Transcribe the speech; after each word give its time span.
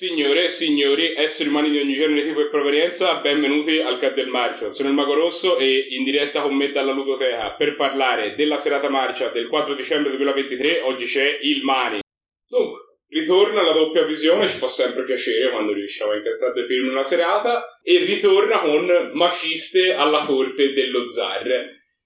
Signore 0.00 0.48
signori, 0.48 1.12
esseri 1.14 1.50
umani 1.50 1.68
di 1.68 1.78
ogni 1.78 1.92
genere, 1.92 2.24
tipo 2.24 2.40
e 2.40 2.48
provenienza, 2.48 3.20
benvenuti 3.20 3.80
al 3.80 3.98
Cat 3.98 4.14
del 4.14 4.28
Marcio. 4.28 4.70
Sono 4.70 4.88
il 4.88 4.94
Mago 4.94 5.12
Rosso 5.12 5.58
e 5.58 5.88
in 5.90 6.04
diretta 6.04 6.40
con 6.40 6.56
me 6.56 6.70
dalla 6.70 6.92
Ludoteca 6.92 7.52
per 7.52 7.76
parlare 7.76 8.32
della 8.32 8.56
serata 8.56 8.88
marcia 8.88 9.28
del 9.28 9.46
4 9.46 9.74
dicembre 9.74 10.16
2023. 10.16 10.80
Oggi 10.84 11.04
c'è 11.04 11.40
il 11.42 11.62
Mani. 11.64 12.00
Dunque, 12.48 12.78
ritorna 13.08 13.60
la 13.60 13.72
doppia 13.72 14.04
visione, 14.04 14.48
ci 14.48 14.56
fa 14.56 14.68
sempre 14.68 15.04
piacere 15.04 15.50
quando 15.50 15.74
riusciamo 15.74 16.12
a 16.12 16.16
incastrare 16.16 16.54
dei 16.54 16.66
film 16.66 16.86
in 16.86 16.92
una 16.92 17.02
serata, 17.02 17.78
e 17.82 17.98
ritorna 17.98 18.58
con 18.60 19.10
Maciste 19.12 19.92
alla 19.92 20.24
corte 20.24 20.72
dello 20.72 21.10
zar, 21.10 21.44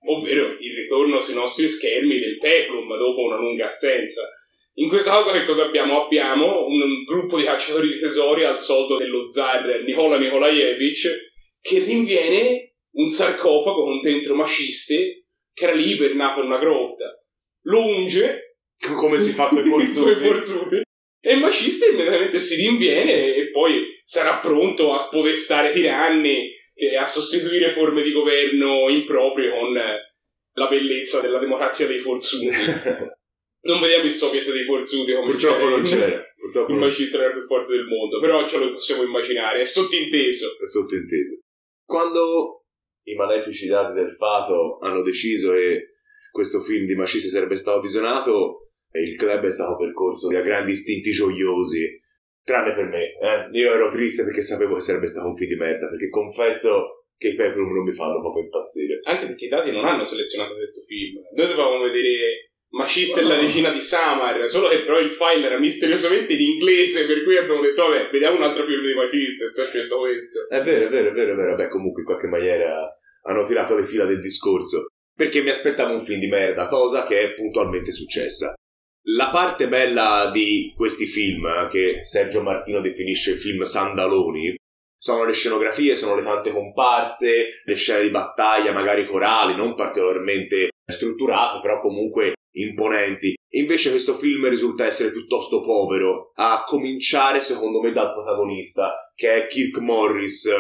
ovvero 0.08 0.56
il 0.58 0.74
ritorno 0.74 1.20
sui 1.20 1.34
nostri 1.34 1.68
schermi 1.68 2.18
del 2.18 2.38
Peplum 2.38 2.88
dopo 2.98 3.20
una 3.20 3.36
lunga 3.36 3.66
assenza. 3.66 4.28
In 4.76 4.88
questa 4.88 5.12
cosa 5.12 5.30
che 5.30 5.44
cosa 5.44 5.64
abbiamo? 5.64 6.04
Abbiamo 6.04 6.66
un 6.66 7.04
gruppo 7.04 7.36
di 7.36 7.44
cacciatori 7.44 7.92
di 7.92 8.00
tesori 8.00 8.44
al 8.44 8.58
soldo 8.58 8.96
dello 8.96 9.28
zar 9.28 9.82
Nicola 9.84 10.18
Nikolaevich 10.18 11.08
che 11.60 11.78
rinviene 11.78 12.74
un 12.96 13.08
sarcofago 13.08 13.84
con 13.84 14.00
dentro 14.00 14.34
Maciste 14.34 15.26
che 15.52 15.64
era 15.64 15.74
lì 15.74 15.90
ibernato 15.92 16.40
in 16.40 16.46
una 16.46 16.58
grotta. 16.58 17.04
Lo 17.66 17.86
unge 17.86 18.56
come 18.96 19.20
si 19.20 19.30
fa 19.30 19.46
con 19.46 19.58
i 19.58 19.86
forzuti. 19.86 20.82
e 21.20 21.36
Maciste 21.36 21.90
immediatamente 21.90 22.40
si 22.40 22.56
rinviene 22.56 23.32
e 23.32 23.50
poi 23.50 24.00
sarà 24.02 24.38
pronto 24.38 24.92
a 24.92 24.98
spodestare 24.98 25.72
tiranni 25.72 26.52
e 26.74 26.96
a 26.96 27.04
sostituire 27.04 27.70
forme 27.70 28.02
di 28.02 28.10
governo 28.10 28.88
improprie 28.88 29.50
con 29.50 29.72
la 29.72 30.66
bellezza 30.66 31.20
della 31.20 31.38
democrazia 31.38 31.86
dei 31.86 32.00
forzuti. 32.00 32.48
Non 33.64 33.80
vediamo 33.80 34.04
il 34.04 34.12
soviet 34.12 34.50
dei 34.50 34.64
forzuti 34.64 35.12
come 35.12 35.30
Purtroppo 35.30 35.68
non 35.68 35.82
c'era. 35.82 36.22
Purtroppo 36.36 36.72
Il 36.72 36.78
il 36.78 37.32
più 37.32 37.46
forte 37.46 37.72
del 37.72 37.86
mondo, 37.86 38.20
però 38.20 38.46
ce 38.46 38.58
lo 38.58 38.70
possiamo 38.72 39.02
immaginare, 39.02 39.60
è 39.60 39.64
sottinteso. 39.64 40.58
è 40.60 40.66
sottinteso. 40.66 41.38
Quando 41.84 42.64
i 43.04 43.14
malefici 43.14 43.66
dati 43.66 43.94
del 43.94 44.14
fato 44.16 44.78
hanno 44.80 45.02
deciso 45.02 45.52
che 45.52 45.94
questo 46.30 46.60
film 46.60 46.86
di 46.86 46.94
Maciste 46.94 47.28
sarebbe 47.28 47.56
stato 47.56 47.80
visionato, 47.80 48.64
e 48.90 49.02
il 49.02 49.16
club 49.16 49.44
è 49.44 49.50
stato 49.50 49.76
percorso 49.76 50.28
da 50.28 50.40
grandi 50.40 50.72
istinti 50.72 51.10
gioiosi. 51.10 52.00
Tranne 52.44 52.74
per 52.74 52.86
me, 52.86 53.16
eh. 53.16 53.58
Io 53.58 53.72
ero 53.72 53.88
triste 53.88 54.22
perché 54.22 54.42
sapevo 54.42 54.74
che 54.74 54.82
sarebbe 54.82 55.06
stato 55.06 55.26
un 55.26 55.34
film 55.34 55.50
di 55.50 55.56
merda, 55.56 55.88
perché 55.88 56.08
confesso 56.10 57.06
che 57.16 57.28
i 57.28 57.34
Peplum 57.34 57.72
non 57.72 57.84
mi 57.84 57.92
fanno 57.92 58.20
proprio 58.20 58.44
impazzire. 58.44 59.00
Anche 59.04 59.26
perché 59.26 59.46
i 59.46 59.48
dati 59.48 59.70
non 59.72 59.84
hanno 59.84 60.04
selezionato 60.04 60.54
questo 60.54 60.82
film. 60.86 61.22
Noi 61.34 61.46
dovevamo 61.46 61.82
vedere 61.82 62.52
Macista 62.74 63.20
e 63.20 63.22
la 63.22 63.36
No. 63.36 63.40
regina 63.40 63.70
di 63.70 63.80
Samar, 63.80 64.48
solo 64.48 64.68
che 64.68 64.80
però 64.80 64.98
il 64.98 65.12
file 65.12 65.46
era 65.46 65.58
misteriosamente 65.58 66.32
in 66.32 66.40
inglese, 66.40 67.06
per 67.06 67.22
cui 67.22 67.36
abbiamo 67.36 67.60
detto, 67.60 67.86
vabbè, 67.86 68.10
vediamo 68.10 68.36
un 68.36 68.42
altro 68.42 68.64
film 68.64 68.84
di 68.84 68.94
Macista 68.94 69.44
e 69.44 69.46
è 69.46 69.68
scelto 69.70 69.98
questo. 69.98 70.48
È 70.48 70.60
vero, 70.60 70.86
è 70.86 70.88
vero, 70.88 71.10
è 71.10 71.12
vero, 71.12 71.32
è 71.32 71.36
vero. 71.36 71.54
Beh, 71.54 71.68
comunque 71.68 72.00
in 72.00 72.06
qualche 72.06 72.26
maniera 72.26 72.98
hanno 73.22 73.44
tirato 73.44 73.76
le 73.76 73.84
fila 73.84 74.04
del 74.06 74.20
discorso. 74.20 74.86
Perché 75.16 75.42
mi 75.42 75.50
aspettavo 75.50 75.94
un 75.94 76.00
film 76.00 76.18
di 76.18 76.26
merda, 76.26 76.66
cosa 76.66 77.04
che 77.04 77.20
è 77.20 77.34
puntualmente 77.34 77.92
successa. 77.92 78.54
La 79.06 79.30
parte 79.30 79.68
bella 79.68 80.30
di 80.32 80.72
questi 80.76 81.06
film, 81.06 81.46
eh, 81.46 81.68
che 81.70 81.98
Sergio 82.02 82.42
Martino 82.42 82.80
definisce 82.80 83.34
film 83.34 83.62
sandaloni, 83.62 84.56
sono 84.96 85.24
le 85.24 85.32
scenografie, 85.32 85.94
sono 85.94 86.16
le 86.16 86.22
tante 86.22 86.50
comparse, 86.50 87.60
le 87.62 87.74
scene 87.74 88.02
di 88.02 88.10
battaglia, 88.10 88.72
magari 88.72 89.06
corali, 89.06 89.54
non 89.54 89.74
particolarmente 89.76 90.70
strutturate, 90.90 91.60
però 91.60 91.78
comunque 91.78 92.32
imponenti. 92.54 93.34
Invece 93.54 93.90
questo 93.90 94.14
film 94.14 94.48
risulta 94.48 94.86
essere 94.86 95.12
piuttosto 95.12 95.60
povero, 95.60 96.32
a 96.34 96.64
cominciare 96.64 97.40
secondo 97.40 97.80
me 97.80 97.92
dal 97.92 98.12
protagonista, 98.12 99.12
che 99.14 99.32
è 99.32 99.46
Kirk 99.46 99.78
Morris, 99.78 100.50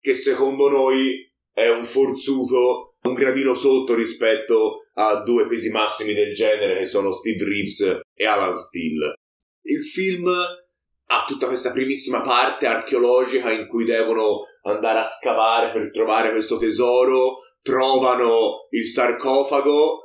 che 0.00 0.14
secondo 0.14 0.68
noi 0.68 1.30
è 1.52 1.68
un 1.68 1.84
forzuto 1.84 2.94
un 3.04 3.12
gradino 3.12 3.54
sotto 3.54 3.94
rispetto 3.94 4.86
a 4.94 5.22
due 5.22 5.46
pesi 5.46 5.70
massimi 5.70 6.14
del 6.14 6.32
genere 6.32 6.78
che 6.78 6.84
sono 6.84 7.10
Steve 7.10 7.44
Reeves 7.44 8.00
e 8.14 8.26
Alan 8.26 8.54
Steele. 8.54 9.14
Il 9.62 9.82
film 9.82 10.26
ha 10.26 11.24
tutta 11.26 11.46
questa 11.46 11.72
primissima 11.72 12.22
parte 12.22 12.66
archeologica 12.66 13.50
in 13.50 13.66
cui 13.66 13.84
devono 13.84 14.44
andare 14.62 15.00
a 15.00 15.04
scavare 15.04 15.70
per 15.72 15.90
trovare 15.90 16.30
questo 16.30 16.56
tesoro, 16.56 17.40
trovano 17.60 18.68
il 18.70 18.86
sarcofago 18.86 20.03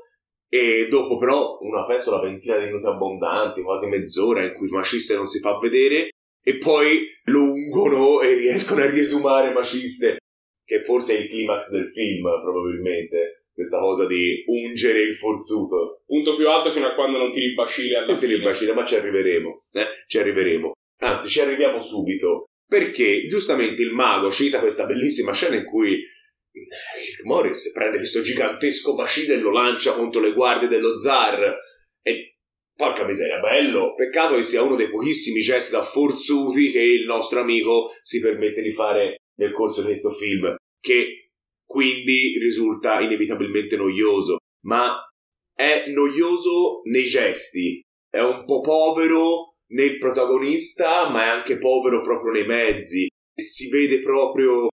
e 0.52 0.88
dopo 0.90 1.18
però 1.18 1.60
una 1.62 1.86
penso 1.86 2.12
una 2.12 2.24
ventina 2.24 2.58
di 2.58 2.66
minuti 2.66 2.88
abbondanti, 2.88 3.62
quasi 3.62 3.88
mezz'ora 3.88 4.44
in 4.44 4.54
cui 4.54 4.68
Maciste 4.70 5.16
non 5.16 5.26
si 5.26 5.40
fa 5.40 5.58
vedere 5.60 6.10
e 6.44 6.58
poi 6.58 7.08
lo 7.26 7.44
ungono 7.44 8.22
e 8.22 8.34
riescono 8.34 8.82
a 8.82 8.90
riesumare 8.90 9.54
Maciste 9.54 10.18
che 10.66 10.84
forse 10.84 11.16
è 11.16 11.22
il 11.22 11.28
climax 11.28 11.70
del 11.72 11.90
film 11.90 12.24
probabilmente 12.42 13.46
questa 13.54 13.80
cosa 13.80 14.08
di 14.08 14.44
ungere 14.48 15.02
il 15.02 15.16
forzuto 15.16 16.02
Punto 16.06 16.36
più 16.36 16.48
alto 16.50 16.72
fino 16.72 16.88
a 16.88 16.94
quando 16.94 17.18
non 17.18 17.32
tiri 17.32 17.54
bacille 17.54 17.98
alla 17.98 18.08
non 18.08 18.18
ti 18.18 18.26
fine. 18.26 18.38
ribacina 18.38 18.74
ma 18.74 18.86
ci 18.86 18.96
arriveremo 18.96 19.66
eh? 19.74 19.86
ci 20.08 20.18
arriveremo 20.18 20.72
anzi 21.02 21.28
ci 21.28 21.42
arriviamo 21.42 21.80
subito 21.80 22.46
perché 22.66 23.26
giustamente 23.28 23.82
il 23.82 23.92
mago 23.92 24.32
cita 24.32 24.60
questa 24.60 24.86
bellissima 24.86 25.34
scena 25.34 25.56
in 25.56 25.66
cui 25.66 26.02
Kirk 26.68 27.24
Morris 27.24 27.72
prende 27.72 27.98
questo 27.98 28.22
gigantesco 28.22 28.96
bacile 28.96 29.36
e 29.36 29.38
lo 29.38 29.52
lancia 29.52 29.94
contro 29.94 30.22
le 30.22 30.34
guardie 30.34 30.68
dello 30.68 30.98
zar. 30.98 31.56
E 32.02 32.38
porca 32.76 33.06
miseria 33.06 33.40
bello. 33.40 33.94
Peccato 33.96 34.36
che 34.36 34.44
sia 34.44 34.62
uno 34.62 34.76
dei 34.76 34.90
pochissimi 34.90 35.42
gesti 35.42 35.72
da 35.72 35.84
forzuti 35.84 36.72
che 36.72 36.82
il 36.82 37.06
nostro 37.06 37.42
amico 37.42 37.92
si 38.02 38.20
permette 38.20 38.62
di 38.62 38.72
fare 38.72 39.18
nel 39.36 39.54
corso 39.54 39.82
di 39.82 39.88
questo 39.88 40.12
film 40.12 40.56
che 40.80 41.32
quindi 41.66 42.38
risulta 42.40 43.00
inevitabilmente 43.00 43.76
noioso. 43.76 44.38
Ma 44.66 44.98
è 45.54 45.86
noioso 45.88 46.82
nei 46.86 47.06
gesti. 47.06 47.82
È 48.10 48.20
un 48.20 48.46
po' 48.46 48.62
povero 48.62 49.56
nel 49.74 49.98
protagonista, 49.98 51.10
ma 51.10 51.26
è 51.26 51.28
anche 51.28 51.58
povero 51.58 52.02
proprio 52.02 52.32
nei 52.32 52.46
mezzi. 52.46 53.08
Si 53.36 53.70
vede 53.70 54.02
proprio 54.02 54.69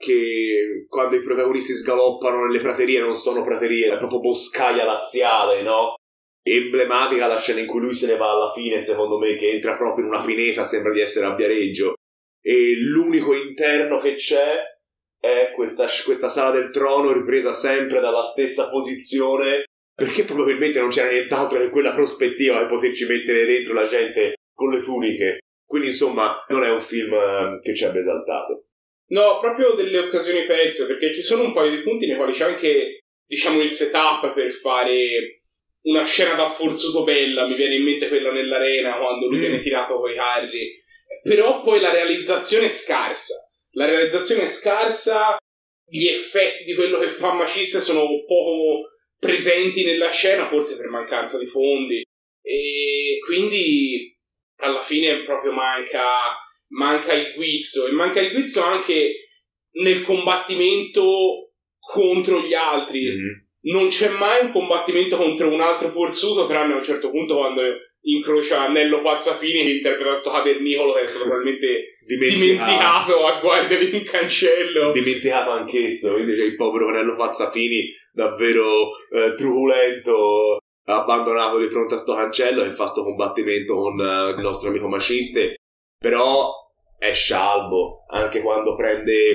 che 0.00 0.86
quando 0.88 1.16
i 1.16 1.22
protagonisti 1.22 1.74
sgaloppano 1.74 2.46
nelle 2.46 2.60
praterie 2.60 3.00
non 3.00 3.14
sono 3.14 3.44
praterie, 3.44 3.92
è 3.92 3.98
proprio 3.98 4.20
boscaia 4.20 4.86
laziale, 4.86 5.62
no? 5.62 5.96
Emblematica 6.42 7.26
la 7.26 7.36
scena 7.36 7.60
in 7.60 7.66
cui 7.66 7.80
lui 7.80 7.92
se 7.92 8.06
ne 8.06 8.16
va 8.16 8.30
alla 8.30 8.50
fine, 8.50 8.80
secondo 8.80 9.18
me, 9.18 9.36
che 9.36 9.50
entra 9.50 9.76
proprio 9.76 10.06
in 10.06 10.10
una 10.10 10.24
pineta, 10.24 10.64
sembra 10.64 10.90
di 10.92 11.00
essere 11.00 11.26
a 11.26 11.34
Viareggio. 11.34 11.96
E 12.42 12.76
l'unico 12.78 13.34
interno 13.34 14.00
che 14.00 14.14
c'è 14.14 14.56
è 15.20 15.52
questa, 15.54 15.84
questa 16.02 16.30
sala 16.30 16.50
del 16.50 16.70
trono 16.70 17.12
ripresa 17.12 17.52
sempre 17.52 18.00
dalla 18.00 18.22
stessa 18.22 18.70
posizione 18.70 19.64
perché 19.94 20.24
probabilmente 20.24 20.80
non 20.80 20.88
c'era 20.88 21.10
nient'altro 21.10 21.58
che 21.58 21.68
quella 21.68 21.92
prospettiva 21.92 22.56
per 22.60 22.68
poterci 22.68 23.06
mettere 23.06 23.44
dentro 23.44 23.74
la 23.74 23.84
gente 23.84 24.36
con 24.54 24.70
le 24.70 24.80
tuniche. 24.80 25.40
Quindi, 25.62 25.88
insomma, 25.88 26.42
non 26.48 26.64
è 26.64 26.70
un 26.70 26.80
film 26.80 27.12
eh, 27.12 27.60
che 27.60 27.74
ci 27.74 27.84
abbia 27.84 28.00
esaltato. 28.00 28.69
No, 29.10 29.38
proprio 29.40 29.72
delle 29.72 29.98
occasioni 29.98 30.44
perse, 30.44 30.86
perché 30.86 31.12
ci 31.14 31.22
sono 31.22 31.44
un 31.44 31.52
paio 31.52 31.70
di 31.70 31.82
punti 31.82 32.06
nei 32.06 32.16
quali 32.16 32.32
c'è 32.32 32.44
anche, 32.44 33.00
diciamo, 33.26 33.60
il 33.60 33.72
setup 33.72 34.32
per 34.32 34.52
fare 34.52 35.42
una 35.82 36.04
scena 36.04 36.34
da 36.34 36.48
forzuto 36.48 37.02
bella. 37.02 37.46
Mi 37.46 37.54
viene 37.54 37.74
in 37.76 37.82
mente 37.82 38.08
quella 38.08 38.30
nell'arena 38.30 38.98
quando 38.98 39.26
lui 39.28 39.38
Mm. 39.38 39.40
viene 39.40 39.60
tirato 39.60 39.98
coi 39.98 40.14
carri. 40.14 40.78
Però 41.22 41.62
poi 41.62 41.80
la 41.80 41.90
realizzazione 41.90 42.66
è 42.66 42.70
scarsa. 42.70 43.34
La 43.72 43.86
realizzazione 43.86 44.42
è 44.42 44.48
scarsa, 44.48 45.36
gli 45.88 46.06
effetti 46.06 46.64
di 46.64 46.74
quello 46.74 46.98
che 46.98 47.08
fa 47.08 47.32
Maciste 47.32 47.80
sono 47.80 48.06
poco 48.26 48.90
presenti 49.18 49.84
nella 49.84 50.10
scena, 50.10 50.46
forse 50.46 50.76
per 50.76 50.88
mancanza 50.88 51.38
di 51.38 51.46
fondi. 51.46 52.02
E 52.42 53.18
quindi 53.24 54.16
alla 54.56 54.82
fine 54.82 55.24
proprio 55.24 55.52
manca, 55.52 56.34
manca 56.70 57.12
il 57.12 57.32
guizzo. 57.34 57.86
E 57.86 57.92
manca 57.92 58.20
il 58.20 58.32
guizzo 58.32 58.62
anche 58.62 59.28
nel 59.82 60.02
combattimento 60.02 61.52
contro 61.78 62.40
gli 62.40 62.54
altri. 62.54 63.04
Non 63.62 63.88
c'è 63.88 64.10
mai 64.10 64.44
un 64.46 64.52
combattimento 64.52 65.16
contro 65.16 65.52
un 65.52 65.60
altro 65.60 65.88
forzuto, 65.88 66.46
tranne 66.46 66.74
a 66.74 66.76
un 66.76 66.84
certo 66.84 67.10
punto 67.10 67.36
quando 67.36 67.62
incrocia 68.02 68.68
Nello 68.68 69.02
Pazzafini 69.02 69.62
che 69.62 69.72
interpreta 69.72 70.14
sto 70.14 70.30
cavernicolo 70.30 70.94
che 70.94 71.02
è 71.02 71.06
stato 71.06 71.26
probabilmente 71.26 71.98
dimenticato 72.06 73.26
a 73.26 73.38
guardia 73.40 73.78
di 73.78 73.94
un 73.94 74.02
cancello. 74.02 74.92
Dimenticato 74.92 75.50
anch'esso, 75.50 76.14
quindi 76.14 76.34
c'è 76.34 76.44
il 76.44 76.56
povero 76.56 76.86
Cornello 76.86 77.16
Pazzafini, 77.16 77.92
davvero 78.12 78.90
eh, 79.10 79.34
truculento, 79.36 80.58
abbandonato 80.84 81.58
di 81.58 81.68
fronte 81.68 81.94
a 81.94 81.98
sto 81.98 82.14
cancello 82.14 82.62
che 82.62 82.70
fa 82.70 82.86
sto 82.86 83.02
combattimento 83.02 83.76
con 83.76 84.00
eh, 84.00 84.30
il 84.30 84.40
nostro 84.40 84.70
amico 84.70 84.88
Maciste, 84.88 85.56
però 85.98 86.59
è 87.00 87.12
scialbo, 87.12 88.04
anche 88.08 88.42
quando 88.42 88.76
prende 88.76 89.32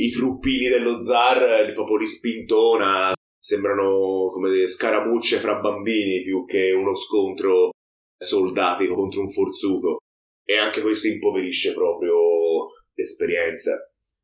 i 0.00 0.10
truppini 0.10 0.68
dello 0.68 1.00
zar, 1.00 1.42
eh, 1.60 1.72
proprio 1.72 1.98
li 1.98 2.08
spintona, 2.08 3.12
sembrano 3.38 4.30
come 4.32 4.50
delle 4.50 4.66
scaramucce 4.66 5.38
fra 5.38 5.60
bambini 5.60 6.22
più 6.22 6.44
che 6.44 6.72
uno 6.72 6.94
scontro 6.94 7.70
soldatico 8.18 8.94
contro 8.94 9.20
un 9.20 9.30
forzuto. 9.30 9.98
e 10.46 10.58
anche 10.58 10.82
questo 10.82 11.06
impoverisce 11.06 11.72
proprio 11.72 12.68
l'esperienza. 12.94 13.78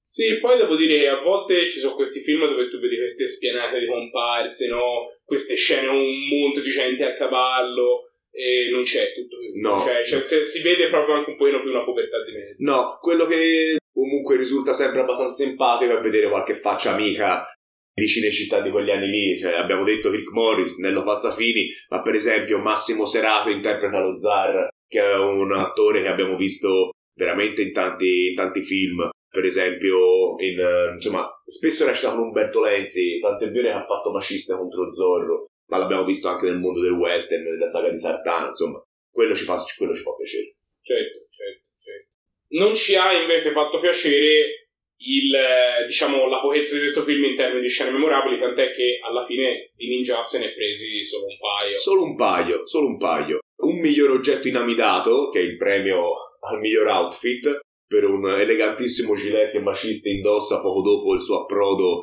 Sì, 0.04 0.38
poi 0.38 0.58
devo 0.58 0.76
dire 0.76 0.98
che 0.98 1.08
a 1.08 1.22
volte 1.22 1.70
ci 1.70 1.78
sono 1.78 1.94
questi 1.94 2.20
film 2.20 2.46
dove 2.46 2.69
tu 2.69 2.78
vedi 2.78 2.96
queste 2.96 3.26
spianate 3.26 3.78
di 3.78 3.87
comparse, 3.87 4.69
no? 4.69 5.16
Queste 5.25 5.54
scene, 5.54 5.87
un 5.87 6.28
monte 6.28 6.60
di 6.60 6.69
gente 6.69 7.04
a 7.04 7.14
cavallo, 7.14 8.09
e 8.32 8.68
non 8.70 8.82
c'è 8.82 9.12
tutto 9.12 9.36
questo. 9.36 9.68
No. 9.68 9.80
Cioè, 9.82 10.04
cioè, 10.06 10.20
se- 10.20 10.44
si 10.44 10.62
vede 10.62 10.88
proprio 10.88 11.16
anche 11.16 11.30
un 11.30 11.36
po' 11.36 11.44
più 11.44 11.70
una 11.70 11.84
povertà 11.84 12.22
di 12.24 12.32
mezzo. 12.32 12.70
No, 12.70 12.98
quello 13.00 13.26
che 13.26 13.78
comunque 13.92 14.36
risulta 14.36 14.72
sempre 14.72 15.00
abbastanza 15.00 15.44
simpatico 15.44 15.96
è 15.96 16.00
vedere 16.00 16.28
qualche 16.28 16.54
faccia 16.54 16.92
amica 16.92 17.44
di 17.92 18.06
cinecittà 18.06 18.62
di 18.62 18.70
quegli 18.70 18.90
anni 18.90 19.08
lì. 19.08 19.38
Cioè, 19.38 19.52
abbiamo 19.52 19.84
detto 19.84 20.10
Rick 20.10 20.30
Morris, 20.30 20.78
Nello 20.78 21.02
Pazzafini, 21.02 21.68
ma 21.90 22.02
per 22.02 22.14
esempio 22.14 22.58
Massimo 22.58 23.04
Serato 23.04 23.50
interpreta 23.50 23.98
lo 23.98 24.16
zar, 24.16 24.68
che 24.86 25.00
è 25.00 25.16
un 25.16 25.52
attore 25.52 26.02
che 26.02 26.08
abbiamo 26.08 26.36
visto 26.36 26.90
veramente 27.14 27.62
in 27.62 27.72
tanti, 27.72 28.28
in 28.28 28.34
tanti 28.34 28.62
film. 28.62 29.08
Per 29.32 29.44
esempio, 29.44 30.34
in, 30.38 30.58
insomma, 30.94 31.28
spesso 31.44 31.86
recita 31.86 32.10
con 32.10 32.24
Umberto 32.24 32.60
Lenzi, 32.60 33.20
tant'è 33.20 33.48
vero 33.50 33.68
che 33.68 33.74
ha 33.74 33.86
fatto 33.86 34.10
Macista 34.10 34.56
contro 34.56 34.92
Zorro, 34.92 35.50
ma 35.70 35.78
l'abbiamo 35.78 36.05
visto 36.05 36.28
anche 36.28 36.46
nel 36.46 36.58
mondo 36.58 36.81
del 36.81 36.93
western, 36.93 37.44
nella 37.44 37.69
saga 37.69 37.88
di 37.88 37.96
Sartana, 37.96 38.49
insomma, 38.49 38.82
quello 39.11 39.34
ci 39.34 39.44
fa, 39.44 39.56
quello 39.76 39.94
ci 39.94 40.02
fa 40.02 40.14
piacere. 40.14 40.56
Certo, 40.82 41.19
certo, 41.31 41.64
certo. 41.78 42.08
Non 42.49 42.75
ci 42.75 42.96
ha 42.96 43.12
invece 43.12 43.52
fatto 43.52 43.78
piacere 43.78 44.67
il, 45.02 45.32
eh, 45.32 45.87
diciamo, 45.87 46.28
la 46.28 46.40
pochezza 46.40 46.75
di 46.75 46.81
questo 46.81 47.02
film 47.02 47.25
in 47.25 47.37
termini 47.37 47.62
di 47.62 47.69
scene 47.69 47.93
memorabili, 47.93 48.38
tant'è 48.38 48.75
che 48.75 48.99
alla 49.02 49.25
fine 49.25 49.70
di 49.76 49.88
Ninja 49.88 50.22
se 50.22 50.40
ne 50.40 50.46
è 50.46 50.55
presi 50.55 51.05
solo 51.05 51.26
un 51.26 51.38
paio. 51.38 51.78
Solo 51.78 52.02
un 52.02 52.16
paio, 52.16 52.66
solo 52.66 52.87
un 52.88 52.99
paio. 52.99 53.38
Un 53.62 53.78
miglior 53.78 54.11
oggetto 54.11 54.49
inamidato, 54.49 55.28
che 55.31 55.38
è 55.38 55.43
il 55.43 55.56
premio 55.56 56.14
al 56.40 56.58
miglior 56.58 56.88
outfit, 56.88 57.61
per 57.87 58.05
un 58.05 58.28
elegantissimo 58.28 59.14
gilet 59.14 59.52
che 59.52 59.61
Maciste 59.61 60.11
indossa 60.11 60.61
poco 60.61 60.81
dopo 60.82 61.14
il 61.14 61.20
suo 61.20 61.43
approdo 61.43 62.02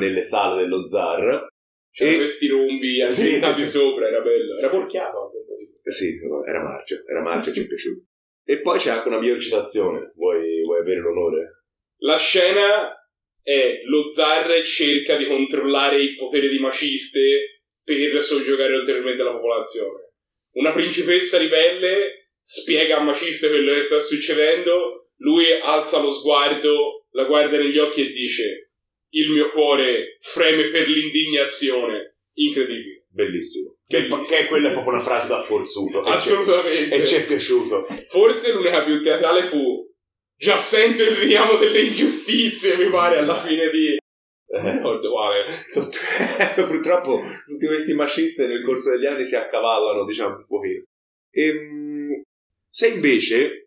nelle 0.00 0.22
sale 0.22 0.62
dello 0.62 0.86
zar. 0.86 1.46
C'erano 1.96 2.16
E- 2.16 2.18
questi 2.18 2.46
rombi 2.48 3.00
argentati 3.00 3.64
sopra, 3.64 4.08
era 4.08 4.20
bello. 4.20 4.58
Era 4.58 4.68
porchiato 4.68 5.24
anche 5.24 5.36
un 5.38 5.46
po' 5.46 5.56
di 5.56 5.90
Sì, 5.90 6.18
era 6.46 6.62
marcio, 6.62 7.02
era 7.08 7.22
marcio, 7.22 7.52
ci 7.52 7.62
è 7.62 7.66
piaciuto. 7.66 8.04
E 8.44 8.60
poi 8.60 8.78
c'è 8.78 8.90
anche 8.90 9.08
una 9.08 9.18
miglior 9.18 9.40
citazione, 9.40 10.12
vuoi, 10.14 10.62
vuoi 10.62 10.80
avere 10.80 11.00
l'onore? 11.00 11.62
La 12.00 12.18
scena 12.18 12.94
è 13.42 13.80
lo 13.84 14.10
zar 14.10 14.62
cerca 14.62 15.16
di 15.16 15.24
controllare 15.24 16.02
il 16.02 16.16
potere 16.16 16.48
di 16.48 16.58
Maciste 16.58 17.62
per 17.82 18.22
soggiogare 18.22 18.76
ulteriormente 18.76 19.22
la 19.22 19.32
popolazione. 19.32 20.12
Una 20.56 20.72
principessa 20.72 21.38
ribelle 21.38 22.32
spiega 22.42 22.98
a 22.98 23.02
Maciste 23.02 23.48
quello 23.48 23.72
che 23.72 23.80
sta 23.80 23.98
succedendo, 23.98 25.12
lui 25.20 25.46
alza 25.62 26.02
lo 26.02 26.10
sguardo, 26.10 27.06
la 27.12 27.24
guarda 27.24 27.56
negli 27.56 27.78
occhi 27.78 28.02
e 28.02 28.12
dice 28.12 28.65
il 29.10 29.30
mio 29.30 29.50
cuore 29.50 30.16
freme 30.20 30.70
per 30.70 30.88
l'indignazione. 30.88 32.16
Incredibile. 32.34 33.06
Bellissimo. 33.08 33.76
Che, 33.86 34.08
che 34.28 34.46
quella 34.46 34.70
è 34.70 34.72
proprio 34.72 34.94
una 34.94 35.02
frase 35.02 35.28
da 35.28 35.42
forzuto. 35.42 36.04
E 36.04 36.10
Assolutamente. 36.10 36.96
E 36.96 37.06
ci 37.06 37.14
è 37.14 37.24
piaciuto. 37.24 37.86
Forse 38.08 38.52
l'unica 38.52 38.84
più 38.84 39.02
teatrale 39.02 39.48
fu 39.48 39.86
già 40.36 40.58
sento 40.58 41.02
il 41.02 41.16
richiamo 41.16 41.56
delle 41.56 41.80
ingiustizie, 41.80 42.76
mi 42.76 42.90
pare, 42.90 43.18
alla 43.18 43.40
fine 43.40 43.70
di... 43.70 43.96
Eh, 44.48 45.62
sotto- 45.66 45.98
Purtroppo 46.66 47.20
tutti 47.46 47.66
questi 47.66 47.94
maciste 47.94 48.46
nel 48.46 48.64
corso 48.64 48.90
degli 48.90 49.06
anni 49.06 49.24
si 49.24 49.34
accavallano, 49.34 50.04
diciamo, 50.04 50.36
un 50.36 50.46
pochino. 50.46 50.82
Ehm, 51.30 52.22
se 52.68 52.88
invece 52.88 53.65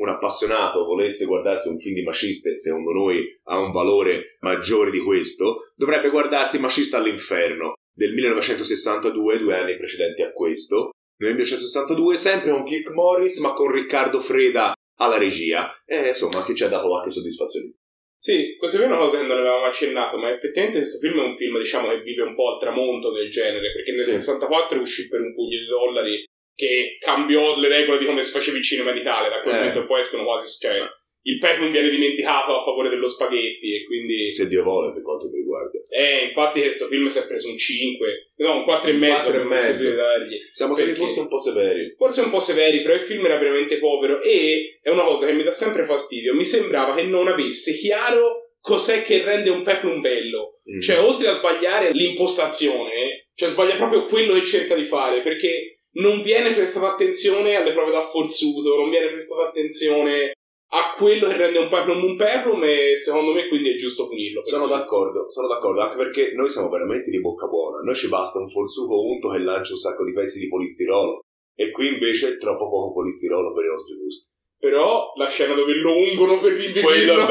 un 0.00 0.08
appassionato 0.08 0.84
volesse 0.84 1.26
guardarsi 1.26 1.68
un 1.68 1.78
film 1.78 1.94
di 1.94 2.02
maciste, 2.02 2.56
secondo 2.56 2.90
noi 2.90 3.22
ha 3.44 3.58
un 3.58 3.70
valore 3.70 4.36
maggiore 4.40 4.90
di 4.90 4.98
questo, 4.98 5.72
dovrebbe 5.74 6.08
guardarsi 6.08 6.58
Macista 6.58 6.98
all'inferno 6.98 7.74
del 7.92 8.14
1962, 8.14 9.38
due 9.38 9.56
anni 9.56 9.76
precedenti 9.76 10.22
a 10.22 10.32
questo. 10.32 10.90
Nel 11.20 11.32
1962, 11.32 12.16
sempre 12.16 12.50
con 12.50 12.64
Kirk 12.64 12.88
Morris, 12.90 13.38
ma 13.40 13.52
con 13.52 13.70
Riccardo 13.70 14.20
Freda 14.20 14.72
alla 14.98 15.18
regia. 15.18 15.70
E 15.84 16.08
insomma, 16.08 16.42
che 16.44 16.54
ci 16.54 16.64
ha 16.64 16.68
dato 16.68 16.88
qualche 16.88 17.10
soddisfazione. 17.10 17.74
Sì, 18.16 18.56
questa 18.56 18.80
è 18.82 18.86
una 18.86 18.96
cosa 18.96 19.18
che 19.18 19.26
non 19.26 19.36
avevamo 19.36 19.64
accennato, 19.64 20.16
ma 20.16 20.30
effettivamente 20.30 20.78
questo 20.78 20.98
film 20.98 21.20
è 21.20 21.24
un 21.24 21.36
film, 21.36 21.58
diciamo, 21.58 21.90
che 21.90 22.00
vive 22.00 22.22
un 22.22 22.34
po' 22.34 22.54
al 22.54 22.58
tramonto 22.58 23.12
del 23.12 23.30
genere, 23.30 23.70
perché 23.70 23.90
nel 23.90 24.00
Sì. 24.00 24.10
64 24.12 24.80
uscì 24.80 25.08
per 25.08 25.20
un 25.20 25.34
pugno 25.34 25.58
di 25.58 25.66
dollari 25.66 26.24
che 26.60 26.96
cambiò 27.00 27.58
le 27.58 27.68
regole 27.68 27.98
di 27.98 28.04
come 28.04 28.22
si 28.22 28.36
faceva 28.36 28.58
il 28.58 28.62
cinema 28.62 28.90
in 28.90 28.98
Italia, 28.98 29.30
da 29.30 29.40
quel 29.40 29.54
Eh. 29.54 29.58
momento 29.58 29.86
poi 29.86 30.00
escono 30.00 30.24
quasi, 30.24 30.46
cioè, 30.60 30.76
il 31.22 31.38
peplum 31.38 31.70
viene 31.70 31.90
dimenticato 31.90 32.58
a 32.58 32.64
favore 32.64 32.88
dello 32.88 33.08
spaghetti 33.08 33.74
e 33.74 33.84
quindi... 33.84 34.32
Se 34.32 34.48
Dio 34.48 34.62
vuole, 34.62 34.92
per 34.92 35.02
quanto 35.02 35.28
mi 35.28 35.36
riguarda. 35.36 35.78
Eh, 35.90 36.24
infatti 36.24 36.60
questo 36.60 36.86
film 36.86 37.06
si 37.06 37.18
è 37.18 37.26
preso 37.26 37.50
un 37.50 37.58
5, 37.58 38.32
no, 38.36 38.56
un 38.56 38.64
4 38.64 38.90
e 38.90 38.92
mezzo, 38.94 39.12
Quattro 39.14 39.32
e 39.32 39.42
abbiamo 39.42 39.66
deciso 39.66 39.88
mezzo. 39.90 40.48
Siamo 40.52 40.72
stati 40.74 40.94
forse 40.94 41.20
un 41.20 41.28
po' 41.28 41.38
severi. 41.38 41.94
forse 41.96 42.20
un 42.22 42.30
po' 42.30 42.40
severi, 42.40 42.82
però 42.82 42.94
il 42.94 43.00
film 43.00 43.24
era 43.24 43.36
veramente 43.36 43.78
povero 43.78 44.20
e 44.22 44.78
è 44.82 44.88
una 44.88 45.02
cosa 45.02 45.26
che 45.26 45.32
mi 45.32 45.42
dà 45.42 45.50
sempre 45.52 45.84
fastidio. 45.84 46.34
Mi 46.34 46.44
sembrava 46.44 46.94
che 46.94 47.02
non 47.02 47.28
avesse 47.28 47.76
chiaro 47.76 48.54
cos'è 48.60 49.02
che 49.02 49.22
rende 49.22 49.50
un 49.50 49.62
peplum 49.62 50.00
bello. 50.00 50.60
Mm. 50.70 50.80
Cioè, 50.80 51.00
oltre 51.00 51.28
a 51.28 51.32
sbagliare 51.32 51.92
l'impostazione, 51.92 53.28
cioè 53.34 53.48
sbaglia 53.48 53.76
proprio 53.76 54.06
quello 54.06 54.34
che 54.34 54.44
cerca 54.46 54.74
di 54.74 54.84
fare, 54.84 55.22
perché 55.22 55.79
non 55.94 56.22
viene 56.22 56.52
prestata 56.52 56.92
attenzione 56.92 57.56
alle 57.56 57.72
prove 57.72 57.90
da 57.90 58.02
forzuto, 58.02 58.76
non 58.76 58.90
viene 58.90 59.08
prestata 59.08 59.48
attenzione 59.48 60.32
a 60.72 60.94
quello 60.96 61.26
che 61.26 61.36
rende 61.36 61.58
un 61.58 61.68
peplum 61.68 62.04
un 62.04 62.16
peplum 62.16 62.62
e 62.62 62.96
secondo 62.96 63.32
me 63.32 63.48
quindi 63.48 63.70
è 63.70 63.76
giusto 63.76 64.06
punirlo. 64.06 64.44
Sono 64.44 64.66
questo. 64.66 64.78
d'accordo, 64.78 65.30
sono 65.30 65.48
d'accordo, 65.48 65.80
anche 65.80 65.96
perché 65.96 66.32
noi 66.34 66.48
siamo 66.48 66.68
veramente 66.68 67.10
di 67.10 67.20
bocca 67.20 67.46
buona. 67.46 67.80
Noi 67.80 67.96
ci 67.96 68.08
basta 68.08 68.38
un 68.38 68.48
forzuto 68.48 69.04
unto 69.04 69.30
che 69.30 69.38
lancia 69.38 69.72
un 69.72 69.78
sacco 69.78 70.04
di 70.04 70.12
pezzi 70.12 70.38
di 70.38 70.48
polistirolo. 70.48 71.20
E 71.56 71.70
qui 71.72 71.88
invece 71.88 72.28
è 72.28 72.38
troppo 72.38 72.70
poco 72.70 72.92
polistirolo 72.94 73.52
per 73.52 73.64
i 73.64 73.68
nostri 73.68 73.96
gusti. 73.96 74.28
Però 74.58 75.12
la 75.16 75.28
scena 75.28 75.54
dove 75.54 75.74
lo 75.74 75.96
ungono 75.96 76.40
per 76.40 76.52
rinvivirlo 76.52 77.26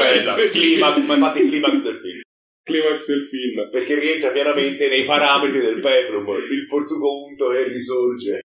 Climax, 0.50 1.06
ma 1.06 1.14
infatti 1.14 1.40
il 1.40 1.48
climax 1.48 1.82
del 1.82 2.00
film. 2.00 2.20
climax 2.62 3.08
del 3.08 3.28
film. 3.28 3.70
Perché 3.70 3.98
rientra 3.98 4.30
pienamente 4.32 4.88
nei 4.88 5.04
parametri 5.04 5.60
del 5.60 5.80
peplum. 5.80 6.28
Il 6.28 6.66
forzuto 6.68 7.24
unto 7.24 7.48
che 7.48 7.68
risorge. 7.68 8.40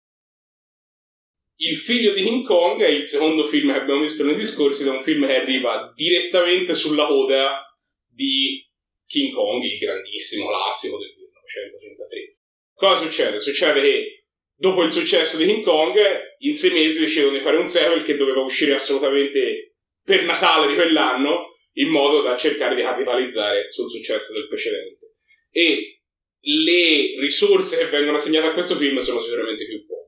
Il 1.57 1.75
figlio 1.78 2.13
di 2.13 2.22
King 2.22 2.46
Kong 2.46 2.81
è 2.81 2.90
il 2.90 3.06
secondo 3.06 3.46
film 3.46 3.72
che 3.72 3.80
abbiamo 3.80 4.02
visto 4.02 4.25
nei 4.25 4.36
discorsi, 4.36 4.81
ed 4.81 4.90
è 4.90 4.92
un 4.92 5.04
film 5.04 5.25
che 5.25 5.36
arriva 5.36 5.92
direttamente 5.96 6.74
sulla 6.74 7.06
coda 7.06 7.64
di 8.07 8.62
King 9.06 9.33
Kong, 9.33 9.64
il 9.64 9.78
grandissimo 9.78 10.47
classico 10.47 10.97
del 10.97 11.14
1933. 11.16 12.38
Cosa 12.74 13.06
succede? 13.06 13.40
Succede 13.40 13.81
che 13.81 14.26
dopo 14.54 14.83
il 14.83 14.92
successo 14.92 15.38
di 15.38 15.45
King 15.45 15.64
Kong, 15.64 15.97
in 16.40 16.56
sei 16.56 16.71
mesi 16.71 17.00
decidono 17.00 17.38
di 17.38 17.44
fare 17.44 17.57
un 17.57 17.68
sequel 17.68 18.04
che 18.04 18.18
doveva 18.18 18.42
uscire 18.42 18.74
assolutamente 18.74 19.76
per 20.04 20.24
Natale 20.24 20.68
di 20.68 20.76
quell'anno, 20.76 21.56
in 21.78 21.90
modo 21.90 22.21
da 22.21 22.38
cercare 22.38 22.76
di 22.76 22.81
capitalizzare 22.81 23.69
sul 23.69 23.90
successo 23.90 24.33
del 24.33 24.47
precedente. 24.47 25.16
E 25.52 26.02
le 26.40 27.19
risorse 27.19 27.78
che 27.78 27.90
vengono 27.90 28.18
assegnate 28.18 28.47
a 28.47 28.54
questo 28.54 28.76
film 28.76 28.97
sono 28.97 29.19
sicuramente 29.19 29.66
più 29.66 29.85
povere. 29.85 30.05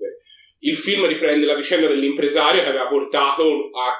Il 0.59 0.75
film 0.75 1.05
riprende 1.05 1.45
la 1.45 1.55
vicenda 1.55 1.87
dell'impresario 1.87 2.61
che 2.61 2.69
aveva 2.69 2.87
portato 2.87 3.69
a 3.71 3.95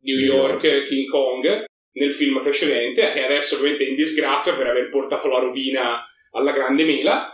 New 0.00 0.18
York 0.18 0.84
King 0.86 1.08
Kong 1.08 1.64
nel 1.92 2.12
film 2.12 2.42
precedente, 2.42 3.12
che 3.12 3.24
adesso 3.24 3.56
ovviamente 3.56 3.86
è 3.86 3.88
in 3.88 3.96
disgrazia 3.96 4.54
per 4.54 4.66
aver 4.66 4.90
portato 4.90 5.28
la 5.28 5.38
rovina 5.38 6.04
alla 6.32 6.52
grande 6.52 6.84
mela, 6.84 7.32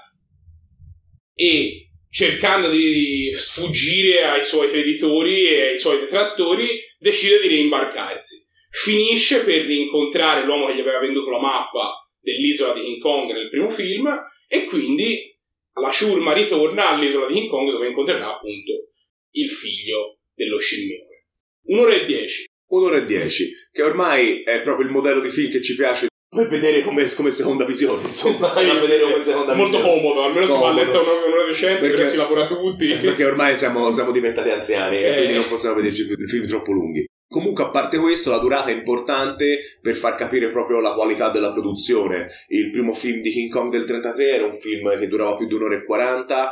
e 1.35 1.91
cercando 2.11 2.69
di 2.69 3.33
sfuggire 3.35 4.25
ai 4.25 4.45
suoi 4.45 4.69
creditori 4.69 5.49
e 5.49 5.69
ai 5.71 5.79
suoi 5.79 6.01
detrattori, 6.01 6.79
decide 6.99 7.41
di 7.41 7.49
reimbarcarsi. 7.49 8.49
Finisce 8.71 9.45
per 9.45 9.65
rincontrare 9.65 10.45
l'uomo 10.45 10.67
che 10.67 10.77
gli 10.77 10.81
aveva 10.81 11.01
venduto 11.01 11.31
la 11.31 11.41
mappa 11.41 12.09
dell'isola 12.21 12.75
di 12.75 12.83
King 12.83 13.01
Kong 13.01 13.33
nel 13.33 13.49
primo 13.49 13.69
film, 13.69 14.07
e 14.47 14.65
quindi 14.67 15.39
la 15.81 15.91
ciurma 15.91 16.33
ritorna 16.33 16.91
all'isola 16.91 17.27
di 17.27 17.35
King 17.35 17.49
Kong 17.51 17.71
dove 17.71 17.89
incontrerà 17.89 18.35
appunto 18.37 18.91
il 19.33 19.51
figlio 19.51 20.19
dello 20.35 20.59
scimmione. 20.59 21.27
Un'ora 21.67 21.93
e 21.95 22.05
dieci. 22.07 22.45
Un'ora 22.71 22.97
e 22.99 23.05
dieci, 23.05 23.51
che 23.73 23.83
ormai 23.83 24.43
è 24.43 24.63
proprio 24.63 24.87
il 24.87 24.93
modello 24.93 25.21
di 25.21 25.29
film 25.29 25.51
che 25.51 25.61
ci 25.63 25.75
piace 25.75 26.07
per 26.29 26.47
vedere 26.47 26.83
come, 26.83 27.05
come 27.17 27.31
seconda 27.33 27.65
visione, 27.65 28.03
insomma. 28.05 28.49
Sì, 28.49 28.61
sì, 28.61 28.67
vedere 28.67 28.99
sì. 28.99 29.03
come 29.11 29.23
seconda 29.25 29.55
Molto 29.55 29.77
visione. 29.79 30.01
comodo, 30.01 30.23
almeno 30.23 30.47
si 30.47 30.53
va 30.53 30.59
a 30.59 30.61
Comodo. 30.61 30.85
letto 30.85 31.03
un'ora, 31.03 31.45
decente 31.47 31.79
perché, 31.81 31.95
Perché- 31.97 32.11
si 32.11 32.17
lavora 32.17 32.47
tutti. 32.47 32.95
Perché 32.95 33.25
ormai 33.25 33.57
siamo, 33.57 33.91
siamo 33.91 34.13
diventati 34.13 34.51
anziani 34.51 34.99
e 34.99 35.09
Eh. 35.09 35.15
quindi 35.17 35.35
non 35.35 35.49
possiamo 35.49 35.75
vederci 35.75 36.07
più 36.07 36.27
film 36.29 36.47
troppo 36.47 36.71
lunghi. 36.71 37.05
Comunque, 37.31 37.63
a 37.63 37.71
parte 37.71 37.97
questo, 37.97 38.31
la 38.31 38.39
durata 38.39 38.71
è 38.71 38.75
importante 38.75 39.79
per 39.81 39.97
far 39.97 40.17
capire 40.17 40.51
proprio 40.51 40.81
la 40.81 40.95
qualità 40.95 41.31
della 41.31 41.53
produzione. 41.53 42.27
Il 42.49 42.73
primo 42.73 42.93
film 42.93 43.21
di 43.21 43.31
King 43.31 43.53
Kong 43.53 43.71
del 43.71 43.85
33 43.85 44.29
era 44.29 44.47
un 44.47 44.55
film 44.55 44.99
che 44.99 45.07
durava 45.07 45.37
più 45.37 45.47
di 45.47 45.55
un'ora 45.55 45.77
e 45.77 45.85
40, 45.85 46.51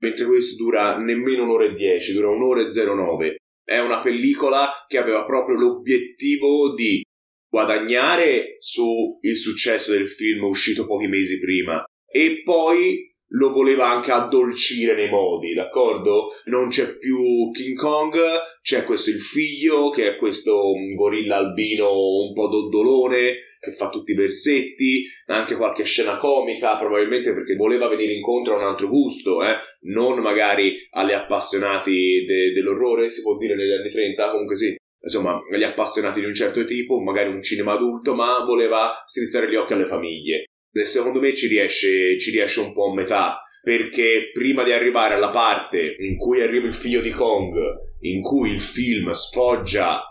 mentre 0.00 0.24
questo 0.26 0.62
dura 0.62 0.96
nemmeno 0.98 1.42
un'ora 1.42 1.64
e 1.64 1.74
10, 1.74 2.12
dura 2.12 2.28
un'ora 2.28 2.60
e 2.60 2.68
09. 2.70 3.36
è 3.64 3.80
una 3.80 4.00
pellicola 4.02 4.84
che 4.86 4.98
aveva 4.98 5.24
proprio 5.24 5.56
l'obiettivo 5.56 6.74
di 6.74 7.02
guadagnare 7.48 8.56
sul 8.60 9.18
successo 9.34 9.90
del 9.90 10.08
film 10.08 10.44
uscito 10.44 10.86
pochi 10.86 11.08
mesi 11.08 11.40
prima 11.40 11.84
e 12.08 12.42
poi 12.44 13.09
lo 13.30 13.52
voleva 13.52 13.88
anche 13.88 14.10
addolcire 14.10 14.94
nei 14.94 15.08
modi, 15.08 15.54
d'accordo? 15.54 16.30
Non 16.44 16.68
c'è 16.68 16.96
più 16.96 17.50
King 17.52 17.76
Kong, 17.76 18.16
c'è 18.62 18.84
questo 18.84 19.10
il 19.10 19.20
figlio 19.20 19.90
che 19.90 20.08
è 20.08 20.16
questo 20.16 20.72
gorilla 20.94 21.36
albino 21.36 21.90
un 21.90 22.32
po' 22.32 22.48
doddolone 22.48 23.48
che 23.60 23.72
fa 23.72 23.90
tutti 23.90 24.12
i 24.12 24.14
versetti, 24.14 25.04
anche 25.26 25.54
qualche 25.54 25.84
scena 25.84 26.16
comica, 26.16 26.78
probabilmente 26.78 27.34
perché 27.34 27.56
voleva 27.56 27.88
venire 27.88 28.14
incontro 28.14 28.54
a 28.54 28.56
un 28.56 28.64
altro 28.64 28.88
gusto, 28.88 29.44
eh? 29.44 29.58
non 29.82 30.18
magari 30.20 30.88
alle 30.92 31.12
appassionati 31.14 32.24
de- 32.26 32.52
dell'orrore, 32.52 33.10
si 33.10 33.20
può 33.20 33.36
dire 33.36 33.54
negli 33.54 33.72
anni 33.72 33.90
30, 33.90 34.30
comunque 34.30 34.56
sì, 34.56 34.74
insomma, 35.02 35.38
agli 35.52 35.62
appassionati 35.62 36.20
di 36.20 36.26
un 36.26 36.34
certo 36.34 36.64
tipo, 36.64 37.00
magari 37.00 37.28
un 37.28 37.42
cinema 37.42 37.74
adulto, 37.74 38.14
ma 38.14 38.42
voleva 38.46 39.02
strizzare 39.04 39.50
gli 39.50 39.56
occhi 39.56 39.74
alle 39.74 39.86
famiglie. 39.86 40.44
Secondo 40.72 41.20
me 41.20 41.34
ci 41.34 41.48
riesce, 41.48 42.18
ci 42.18 42.30
riesce 42.30 42.60
un 42.60 42.72
po' 42.72 42.90
a 42.90 42.94
metà, 42.94 43.42
perché 43.62 44.30
prima 44.32 44.62
di 44.64 44.72
arrivare 44.72 45.14
alla 45.14 45.30
parte 45.30 45.96
in 45.98 46.16
cui 46.16 46.40
arriva 46.40 46.66
il 46.66 46.74
figlio 46.74 47.00
di 47.00 47.10
Kong, 47.10 47.56
in 48.00 48.22
cui 48.22 48.50
il 48.50 48.60
film 48.60 49.10
sfoggia 49.10 50.02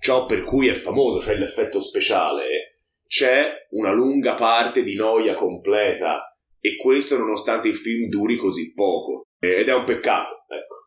ciò 0.00 0.26
per 0.26 0.42
cui 0.42 0.68
è 0.68 0.74
famoso, 0.74 1.20
cioè 1.20 1.36
l'effetto 1.36 1.80
speciale, 1.80 2.80
c'è 3.06 3.66
una 3.70 3.92
lunga 3.92 4.34
parte 4.34 4.82
di 4.82 4.94
noia 4.94 5.34
completa 5.34 6.36
e 6.60 6.76
questo 6.76 7.16
nonostante 7.16 7.68
il 7.68 7.76
film 7.76 8.08
duri 8.08 8.36
così 8.36 8.72
poco 8.74 9.28
ed 9.38 9.68
è 9.68 9.74
un 9.74 9.84
peccato 9.84 10.44
ecco. 10.48 10.83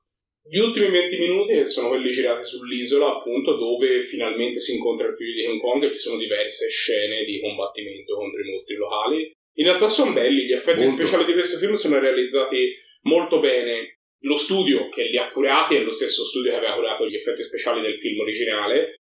Gli 0.49 0.57
ultimi 0.59 0.89
20 0.89 1.17
minuti 1.17 1.65
sono 1.65 1.89
quelli 1.89 2.11
girati 2.11 2.43
sull'isola 2.43 3.17
appunto 3.17 3.55
dove 3.57 4.01
finalmente 4.01 4.59
si 4.59 4.75
incontra 4.75 5.07
il 5.07 5.15
figlio 5.15 5.33
di 5.33 5.45
Hong 5.45 5.59
Kong 5.59 5.83
e 5.83 5.93
ci 5.93 5.99
sono 5.99 6.17
diverse 6.17 6.69
scene 6.69 7.25
di 7.25 7.39
combattimento 7.41 8.15
contro 8.15 8.41
i 8.41 8.49
mostri 8.49 8.75
locali 8.75 9.31
in 9.57 9.65
realtà 9.65 9.87
sono 9.87 10.13
belli 10.13 10.45
gli 10.45 10.53
effetti 10.53 10.83
molto. 10.83 11.01
speciali 11.01 11.25
di 11.25 11.33
questo 11.33 11.57
film 11.57 11.73
sono 11.73 11.99
realizzati 11.99 12.73
molto 13.01 13.39
bene 13.39 13.99
lo 14.21 14.37
studio 14.37 14.89
che 14.89 15.03
li 15.03 15.17
ha 15.17 15.29
curati 15.31 15.75
è 15.75 15.81
lo 15.81 15.91
stesso 15.91 16.23
studio 16.23 16.51
che 16.51 16.57
aveva 16.57 16.75
curato 16.75 17.07
gli 17.07 17.15
effetti 17.15 17.43
speciali 17.43 17.81
del 17.81 17.99
film 17.99 18.19
originale 18.19 18.95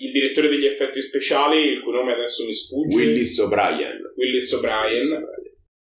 il 0.00 0.12
direttore 0.12 0.48
degli 0.48 0.64
effetti 0.64 1.00
speciali, 1.00 1.72
il 1.72 1.82
cui 1.82 1.92
nome 1.92 2.14
adesso 2.14 2.44
mi 2.46 2.54
sfugge. 2.54 2.96
Willis 2.96 3.38
O'Brien. 3.38 4.12
Willis 4.16 4.52
O'Brien. 4.52 5.28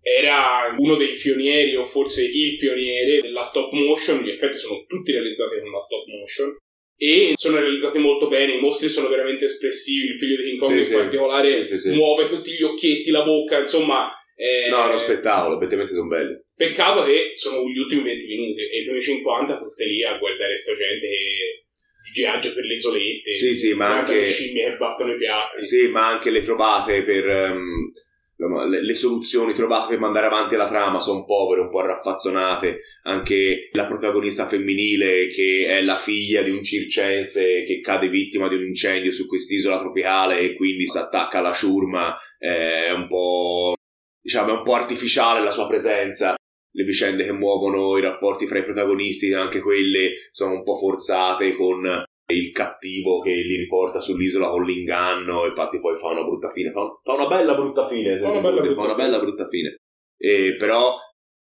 Era 0.01 0.73
uno 0.75 0.95
dei 0.95 1.13
pionieri, 1.13 1.75
o 1.75 1.85
forse 1.85 2.23
il 2.23 2.57
pioniere, 2.57 3.21
della 3.21 3.43
stop 3.43 3.71
motion. 3.71 4.23
Gli 4.23 4.31
effetti 4.31 4.57
sono 4.57 4.83
tutti 4.87 5.11
realizzati 5.11 5.59
con 5.59 5.71
la 5.71 5.79
stop 5.79 6.05
motion. 6.07 6.57
E 6.97 7.33
sono 7.35 7.59
realizzati 7.59 7.97
molto 7.97 8.27
bene, 8.27 8.55
i 8.55 8.59
mostri 8.59 8.89
sono 8.89 9.09
veramente 9.09 9.45
espressivi. 9.45 10.11
Il 10.11 10.19
figlio 10.19 10.37
di 10.37 10.43
King 10.43 10.59
Kong, 10.59 10.71
sì, 10.73 10.77
in 10.79 10.85
sì. 10.85 10.93
particolare, 10.93 11.63
sì, 11.63 11.89
muove 11.95 12.27
tutti 12.27 12.51
gli 12.51 12.63
occhietti, 12.63 13.09
la 13.09 13.23
bocca, 13.23 13.59
insomma. 13.59 14.11
Eh, 14.35 14.69
no, 14.69 14.85
è 14.85 14.87
uno 14.87 14.97
spettacolo, 14.97 15.55
effettivamente 15.55 15.93
sono 15.93 16.07
belli. 16.07 16.39
Peccato 16.55 17.03
che 17.03 17.31
sono 17.33 17.67
gli 17.67 17.77
ultimi 17.77 18.03
20 18.03 18.27
minuti 18.27 18.61
e 18.61 18.81
i 18.81 18.83
primi 18.85 19.01
50 19.01 19.57
tu 19.57 19.67
stai 19.67 19.87
lì 19.87 20.03
a 20.03 20.17
guardare 20.17 20.55
sta 20.55 20.75
gente 20.75 21.07
che 21.07 21.65
viaggio 22.13 22.53
per 22.53 22.63
le 22.65 22.73
isolette, 22.73 23.33
sì, 23.33 23.55
sì, 23.55 23.73
ma 23.73 23.99
anche 23.99 24.15
le 24.15 24.25
scimmie 24.25 24.71
che 24.71 24.77
battono 24.77 25.13
i 25.13 25.17
piatti. 25.17 25.61
Sì, 25.61 25.87
ma 25.87 26.07
anche 26.07 26.29
le 26.29 26.43
trovate 26.43 27.03
per 27.03 27.25
um, 27.25 27.91
le, 28.47 28.83
le, 28.83 28.93
soluzioni 28.93 29.53
trovate 29.53 29.89
per 29.89 29.99
mandare 29.99 30.25
avanti 30.25 30.55
la 30.55 30.67
trama 30.67 30.99
sono 30.99 31.25
povere, 31.25 31.61
un 31.61 31.69
po' 31.69 31.81
raffazzonate. 31.81 32.81
Anche 33.03 33.69
la 33.71 33.87
protagonista 33.87 34.47
femminile, 34.47 35.27
che 35.27 35.65
è 35.67 35.81
la 35.81 35.97
figlia 35.97 36.41
di 36.41 36.51
un 36.51 36.63
circense 36.63 37.63
che 37.63 37.79
cade 37.79 38.09
vittima 38.09 38.47
di 38.47 38.55
un 38.55 38.65
incendio 38.65 39.11
su 39.11 39.27
quest'isola 39.27 39.79
tropicale 39.79 40.39
e 40.39 40.55
quindi 40.55 40.87
si 40.87 40.97
attacca 40.97 41.39
alla 41.39 41.53
ciurma, 41.53 42.17
è 42.37 42.91
un 42.91 43.07
po'. 43.07 43.75
diciamo, 44.21 44.49
è 44.49 44.57
un 44.57 44.63
po' 44.63 44.75
artificiale 44.75 45.43
la 45.43 45.51
sua 45.51 45.67
presenza 45.67 46.35
le 46.73 46.83
vicende 46.83 47.25
che 47.25 47.33
muovono 47.33 47.97
i 47.97 48.01
rapporti 48.01 48.47
fra 48.47 48.59
i 48.59 48.63
protagonisti, 48.63 49.33
anche 49.33 49.59
quelle 49.59 50.29
sono 50.31 50.53
un 50.53 50.63
po' 50.63 50.77
forzate 50.77 51.53
con 51.55 52.03
il 52.27 52.51
cattivo 52.51 53.19
che 53.19 53.31
li 53.31 53.57
riporta 53.57 53.99
sull'isola 53.99 54.49
con 54.49 54.63
l'inganno, 54.63 55.45
infatti 55.45 55.79
poi 55.79 55.97
fa 55.97 56.09
una 56.09 56.23
brutta 56.23 56.49
fine, 56.49 56.71
fa, 56.71 56.81
fa 57.03 57.13
una 57.13 57.27
bella 57.27 57.55
brutta 57.55 57.87
fine, 57.87 58.17
fa 58.17 58.31
una, 58.31 58.41
bella, 58.41 58.61
brutta, 58.61 58.75
fa 58.75 58.85
una 58.85 58.95
bella 58.95 59.19
brutta 59.19 59.47
fine. 59.47 59.75
E, 60.17 60.55
però 60.57 60.95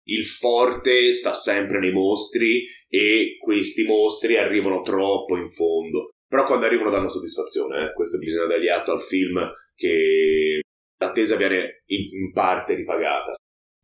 il 0.05 0.25
forte 0.25 1.13
sta 1.13 1.35
sempre 1.35 1.79
nei 1.79 1.93
mostri 1.93 2.67
e 2.89 3.37
questi 3.39 3.85
mostri 3.85 4.37
arrivano 4.37 4.83
troppo 4.83 5.37
in 5.37 5.49
fondo. 5.51 6.11
Però 6.27 6.47
quando 6.47 6.67
arrivano 6.67 6.91
danno 6.91 7.09
soddisfazione, 7.09 7.85
eh? 7.85 7.93
questo 7.93 8.19
bisogna 8.19 8.47
dargli 8.47 8.69
atto 8.69 8.93
al 8.93 9.01
film 9.01 9.41
che 9.75 10.61
l'attesa 10.99 11.37
viene 11.37 11.83
in, 11.87 12.03
in 12.11 12.33
parte 12.33 12.75
ripagata. 12.75 13.35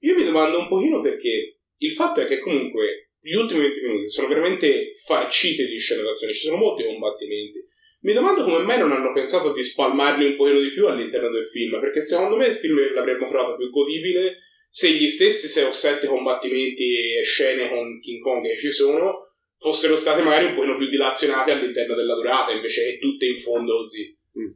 Io 0.02 0.14
mi 0.14 0.25
domando 0.25 0.61
un 0.61 0.69
pochino 0.69 1.00
perché 1.00 1.59
il 1.78 1.93
fatto 1.93 2.21
è 2.21 2.26
che 2.26 2.38
comunque 2.38 3.05
gli 3.26 3.35
ultimi 3.35 3.61
20 3.62 3.80
minuti 3.80 4.09
sono 4.09 4.28
veramente 4.28 4.92
farciti 5.04 5.66
di 5.66 5.78
scene 5.80 6.02
d'azione, 6.02 6.33
ci 6.33 6.47
sono 6.47 6.59
molti 6.59 6.85
combattimenti. 6.85 7.59
Mi 8.02 8.12
domando 8.12 8.45
come 8.45 8.62
mai 8.62 8.78
non 8.78 8.92
hanno 8.92 9.12
pensato 9.12 9.52
di 9.52 9.64
spalmarli 9.64 10.25
un 10.25 10.37
pochino 10.37 10.61
di 10.61 10.71
più 10.71 10.87
all'interno 10.87 11.30
del 11.30 11.49
film, 11.49 11.80
perché 11.80 12.00
secondo 12.00 12.37
me 12.37 12.47
il 12.47 12.52
film 12.52 12.78
l'avremmo 12.95 13.26
trovato 13.26 13.56
più 13.56 13.68
godibile 13.71 14.42
se 14.68 14.90
gli 14.90 15.09
stessi 15.09 15.49
6 15.49 15.64
o 15.64 15.73
7 15.73 16.06
combattimenti 16.06 17.16
e 17.16 17.25
scene 17.25 17.68
con 17.68 17.99
King 18.00 18.21
Kong 18.23 18.47
che 18.47 18.59
ci 18.59 18.71
sono 18.71 19.33
fossero 19.59 19.97
state 19.97 20.23
magari 20.23 20.47
un 20.47 20.54
pochino 20.54 20.76
più 20.76 20.87
dilazionate 20.88 21.50
all'interno 21.50 21.97
della 21.97 22.14
durata, 22.14 22.52
invece 22.52 22.83
che 22.85 22.99
tutte 22.99 23.26
in 23.26 23.38
fondo 23.38 23.78
così. 23.78 24.16
Mm. 24.38 24.52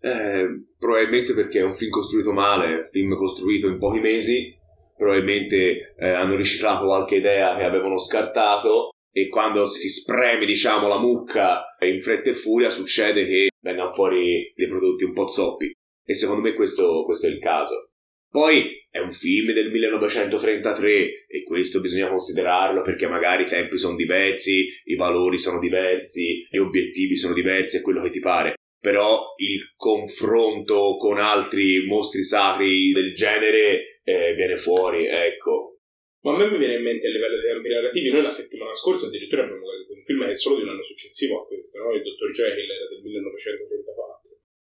Eh, 0.00 0.46
probabilmente 0.78 1.34
perché 1.34 1.58
è 1.58 1.64
un 1.64 1.74
film 1.74 1.90
costruito 1.90 2.32
male, 2.32 2.74
un 2.74 2.88
film 2.90 3.16
costruito 3.16 3.68
in 3.68 3.78
pochi 3.78 4.00
mesi 4.00 4.62
probabilmente 4.96 5.94
eh, 5.98 6.08
hanno 6.08 6.36
riciclato 6.36 6.86
qualche 6.86 7.16
idea 7.16 7.56
che 7.56 7.64
avevano 7.64 7.98
scartato 7.98 8.90
e 9.12 9.28
quando 9.28 9.64
si 9.64 9.88
spreme 9.88 10.44
diciamo 10.44 10.88
la 10.88 10.98
mucca 10.98 11.76
in 11.80 12.00
fretta 12.00 12.30
e 12.30 12.34
furia 12.34 12.70
succede 12.70 13.26
che 13.26 13.50
vengano 13.60 13.92
fuori 13.92 14.52
dei 14.56 14.68
prodotti 14.68 15.04
un 15.04 15.12
po' 15.12 15.28
zoppi 15.28 15.70
e 16.06 16.14
secondo 16.14 16.42
me 16.42 16.52
questo, 16.52 17.04
questo 17.04 17.26
è 17.26 17.30
il 17.30 17.38
caso 17.38 17.90
poi 18.34 18.84
è 18.90 18.98
un 18.98 19.12
film 19.12 19.52
del 19.52 19.70
1933 19.70 21.26
e 21.28 21.44
questo 21.44 21.80
bisogna 21.80 22.08
considerarlo 22.08 22.82
perché 22.82 23.06
magari 23.06 23.44
i 23.44 23.46
tempi 23.46 23.78
sono 23.78 23.94
diversi, 23.94 24.66
i 24.86 24.96
valori 24.96 25.38
sono 25.38 25.60
diversi, 25.60 26.44
gli 26.50 26.56
obiettivi 26.56 27.16
sono 27.16 27.32
diversi, 27.32 27.76
è 27.76 27.80
quello 27.80 28.02
che 28.02 28.10
ti 28.10 28.18
pare. 28.18 28.54
Però 28.80 29.34
il 29.36 29.72
confronto 29.76 30.96
con 30.96 31.18
altri 31.18 31.86
mostri 31.86 32.24
sacri 32.24 32.90
del 32.90 33.14
genere 33.14 33.83
viene 34.34 34.56
fuori, 34.56 35.06
ecco. 35.06 35.78
Ma 36.24 36.34
a 36.34 36.36
me 36.38 36.50
mi 36.50 36.56
viene 36.56 36.76
in 36.76 36.82
mente 36.82 37.06
a 37.06 37.10
livello 37.10 37.36
di 37.36 37.46
tempi 37.46 37.68
narrativi, 37.68 38.10
noi 38.10 38.22
la 38.22 38.32
settimana 38.32 38.72
scorsa 38.72 39.06
addirittura 39.08 39.42
abbiamo 39.42 39.60
guardato 39.60 39.92
un 39.92 40.02
film 40.04 40.24
che 40.24 40.30
è 40.30 40.34
solo 40.34 40.56
di 40.56 40.62
un 40.62 40.70
anno 40.70 40.82
successivo 40.82 41.42
a 41.42 41.46
questo, 41.46 41.82
no? 41.82 41.92
il 41.92 42.00
Dottor 42.00 42.30
Jekyll 42.30 42.70
era 42.70 42.88
del 42.88 43.02
1934. 43.02 44.30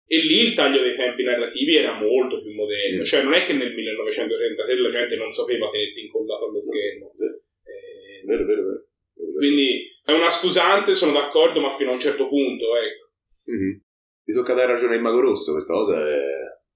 E 0.07 0.17
lì 0.23 0.47
il 0.47 0.53
taglio 0.53 0.81
dei 0.81 0.95
tempi 0.95 1.23
narrativi 1.23 1.75
era 1.75 1.99
molto 1.99 2.41
più 2.41 2.53
moderno, 2.53 3.01
mm. 3.01 3.03
cioè 3.03 3.23
non 3.23 3.33
è 3.33 3.43
che 3.43 3.53
nel 3.53 3.73
1933 3.73 4.79
la 4.79 4.89
gente 4.89 5.15
non 5.15 5.29
sapeva 5.29 5.69
tenerti 5.69 5.99
incollato 6.01 6.47
allo 6.47 6.59
schermo. 6.59 7.11
Sì. 7.15 7.25
Eh, 7.25 8.23
vero, 8.25 8.45
vero, 8.45 8.61
vero, 8.63 8.85
vero, 9.15 9.33
Quindi 9.35 9.91
è 10.05 10.11
una 10.11 10.29
scusante, 10.29 10.93
sono 10.93 11.11
d'accordo, 11.11 11.59
ma 11.59 11.75
fino 11.75 11.91
a 11.91 11.93
un 11.93 11.99
certo 11.99 12.27
punto, 12.29 12.77
ecco. 12.77 13.11
Mm-hmm. 13.51 13.77
Mi 14.23 14.33
tocca 14.33 14.53
dare 14.53 14.71
ragione 14.71 14.95
a 14.95 14.99
Mago 14.99 15.19
Rosso, 15.19 15.51
questa 15.51 15.73
cosa 15.73 15.97
è 15.97 16.19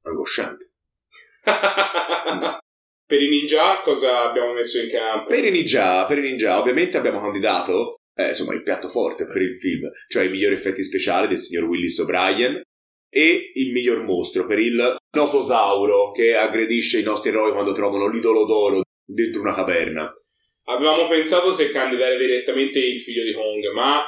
angosciante. 0.02 0.72
per 3.06 3.22
i 3.22 3.30
ninja 3.30 3.82
cosa 3.84 4.28
abbiamo 4.30 4.54
messo 4.54 4.82
in 4.82 4.90
campo? 4.90 5.28
Per 5.28 5.46
i 5.46 5.52
ninja, 5.52 6.06
per 6.06 6.18
i 6.18 6.22
ninja 6.22 6.60
ovviamente 6.60 6.98
abbiamo 6.98 7.22
candidato 7.22 8.00
eh, 8.16 8.30
insomma 8.30 8.54
il 8.54 8.64
piatto 8.64 8.88
forte 8.88 9.28
per 9.28 9.42
il 9.42 9.58
film, 9.58 9.90
cioè 10.08 10.26
i 10.26 10.30
migliori 10.30 10.56
effetti 10.56 10.82
speciali 10.84 11.28
del 11.28 11.40
signor 11.40 11.66
Willis 11.66 11.98
O'Brien 12.00 12.62
e 13.10 13.52
il 13.54 13.72
miglior 13.72 14.02
mostro 14.04 14.46
per 14.46 14.60
il 14.60 14.96
notosauro 15.16 16.12
che 16.12 16.36
aggredisce 16.36 17.00
i 17.00 17.04
nostri 17.04 17.30
eroi 17.30 17.52
quando 17.52 17.74
trovano 17.74 18.10
l'idolo 18.10 18.46
d'oro 18.46 18.82
dentro 19.06 19.42
una 19.42 19.54
caverna. 19.54 20.12
Avevamo 20.68 21.08
pensato 21.08 21.52
se 21.52 21.70
candidare 21.72 22.18
direttamente 22.18 22.80
il 22.80 23.00
figlio 23.00 23.24
di 23.24 23.34
Hong, 23.34 23.72
ma... 23.74 24.04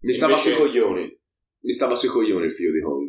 Mi 0.00 0.12
stava 0.12 0.32
invece... 0.32 0.50
sui 0.50 0.60
coglioni. 0.60 1.18
Mi 1.60 1.72
stava 1.72 1.94
sui 1.94 2.08
coglioni 2.08 2.44
il 2.44 2.52
figlio 2.52 2.72
di 2.72 2.80
Hong. 2.80 3.08